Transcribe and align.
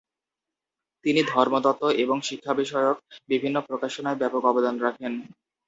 তিনি 1.05 1.21
ধর্মতত্ত্ব 1.31 1.83
ও 2.05 2.15
শিক্ষাবিষয়ক 2.21 2.97
বিভিন্ন 3.29 3.57
প্রকাশনায় 3.67 4.19
ব্যাপক 4.21 4.43
অবদান 4.51 4.75
রাখেন। 4.79 5.13